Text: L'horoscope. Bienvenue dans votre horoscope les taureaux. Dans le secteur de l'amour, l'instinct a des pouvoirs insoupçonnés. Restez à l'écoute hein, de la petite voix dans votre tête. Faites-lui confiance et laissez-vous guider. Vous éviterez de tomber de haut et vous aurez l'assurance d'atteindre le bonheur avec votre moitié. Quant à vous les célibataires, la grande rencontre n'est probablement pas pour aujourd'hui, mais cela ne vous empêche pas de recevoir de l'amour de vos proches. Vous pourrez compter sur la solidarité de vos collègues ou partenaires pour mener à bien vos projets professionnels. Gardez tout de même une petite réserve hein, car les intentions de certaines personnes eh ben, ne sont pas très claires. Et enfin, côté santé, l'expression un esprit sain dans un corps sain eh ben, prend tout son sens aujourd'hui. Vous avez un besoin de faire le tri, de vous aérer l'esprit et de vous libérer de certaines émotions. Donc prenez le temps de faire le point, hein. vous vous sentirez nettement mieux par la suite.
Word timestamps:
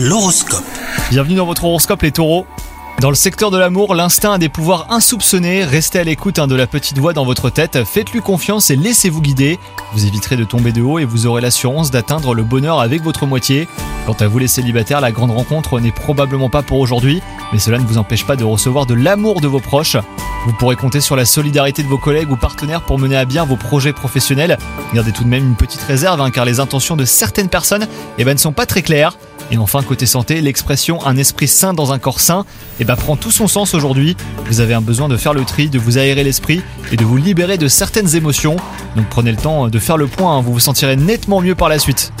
L'horoscope. 0.00 0.62
Bienvenue 1.10 1.34
dans 1.34 1.44
votre 1.44 1.64
horoscope 1.64 2.02
les 2.02 2.12
taureaux. 2.12 2.46
Dans 3.00 3.08
le 3.08 3.16
secteur 3.16 3.50
de 3.50 3.58
l'amour, 3.58 3.96
l'instinct 3.96 4.34
a 4.34 4.38
des 4.38 4.48
pouvoirs 4.48 4.86
insoupçonnés. 4.92 5.64
Restez 5.64 5.98
à 5.98 6.04
l'écoute 6.04 6.38
hein, 6.38 6.46
de 6.46 6.54
la 6.54 6.68
petite 6.68 6.98
voix 6.98 7.12
dans 7.12 7.24
votre 7.24 7.50
tête. 7.50 7.82
Faites-lui 7.82 8.20
confiance 8.20 8.70
et 8.70 8.76
laissez-vous 8.76 9.20
guider. 9.20 9.58
Vous 9.92 10.06
éviterez 10.06 10.36
de 10.36 10.44
tomber 10.44 10.70
de 10.70 10.82
haut 10.82 11.00
et 11.00 11.04
vous 11.04 11.26
aurez 11.26 11.40
l'assurance 11.40 11.90
d'atteindre 11.90 12.32
le 12.32 12.44
bonheur 12.44 12.78
avec 12.78 13.02
votre 13.02 13.26
moitié. 13.26 13.66
Quant 14.06 14.12
à 14.12 14.28
vous 14.28 14.38
les 14.38 14.46
célibataires, 14.46 15.00
la 15.00 15.10
grande 15.10 15.32
rencontre 15.32 15.80
n'est 15.80 15.90
probablement 15.90 16.48
pas 16.48 16.62
pour 16.62 16.78
aujourd'hui, 16.78 17.20
mais 17.52 17.58
cela 17.58 17.78
ne 17.78 17.84
vous 17.84 17.98
empêche 17.98 18.24
pas 18.24 18.36
de 18.36 18.44
recevoir 18.44 18.86
de 18.86 18.94
l'amour 18.94 19.40
de 19.40 19.48
vos 19.48 19.58
proches. 19.60 19.96
Vous 20.46 20.52
pourrez 20.52 20.76
compter 20.76 21.00
sur 21.00 21.16
la 21.16 21.24
solidarité 21.24 21.82
de 21.82 21.88
vos 21.88 21.98
collègues 21.98 22.30
ou 22.30 22.36
partenaires 22.36 22.82
pour 22.82 23.00
mener 23.00 23.16
à 23.16 23.24
bien 23.24 23.44
vos 23.44 23.56
projets 23.56 23.92
professionnels. 23.92 24.58
Gardez 24.94 25.10
tout 25.10 25.24
de 25.24 25.28
même 25.28 25.44
une 25.44 25.56
petite 25.56 25.82
réserve 25.82 26.20
hein, 26.20 26.30
car 26.30 26.44
les 26.44 26.60
intentions 26.60 26.94
de 26.94 27.04
certaines 27.04 27.48
personnes 27.48 27.88
eh 28.16 28.24
ben, 28.24 28.34
ne 28.34 28.38
sont 28.38 28.52
pas 28.52 28.64
très 28.64 28.82
claires. 28.82 29.14
Et 29.50 29.56
enfin, 29.56 29.82
côté 29.82 30.06
santé, 30.06 30.40
l'expression 30.40 31.04
un 31.06 31.16
esprit 31.16 31.48
sain 31.48 31.72
dans 31.72 31.92
un 31.92 31.98
corps 31.98 32.20
sain 32.20 32.44
eh 32.80 32.84
ben, 32.84 32.96
prend 32.96 33.16
tout 33.16 33.30
son 33.30 33.48
sens 33.48 33.74
aujourd'hui. 33.74 34.16
Vous 34.46 34.60
avez 34.60 34.74
un 34.74 34.80
besoin 34.80 35.08
de 35.08 35.16
faire 35.16 35.34
le 35.34 35.44
tri, 35.44 35.68
de 35.68 35.78
vous 35.78 35.98
aérer 35.98 36.24
l'esprit 36.24 36.62
et 36.92 36.96
de 36.96 37.04
vous 37.04 37.16
libérer 37.16 37.56
de 37.56 37.68
certaines 37.68 38.14
émotions. 38.14 38.56
Donc 38.96 39.06
prenez 39.08 39.30
le 39.30 39.38
temps 39.38 39.68
de 39.68 39.78
faire 39.78 39.96
le 39.96 40.06
point, 40.06 40.36
hein. 40.36 40.40
vous 40.42 40.52
vous 40.52 40.60
sentirez 40.60 40.96
nettement 40.96 41.40
mieux 41.40 41.54
par 41.54 41.68
la 41.68 41.78
suite. 41.78 42.12